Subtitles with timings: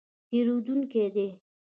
[0.29, 1.27] تېرېدونکی دی